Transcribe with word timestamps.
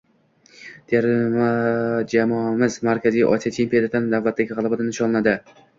Terma 0.93 1.45
jamoamiz 2.15 2.81
Markaziy 2.91 3.29
Osiyo 3.29 3.55
chempionatida 3.61 4.05
navbatdagi 4.11 4.55
g‘alabani 4.61 4.91
nishonlading 4.93 5.59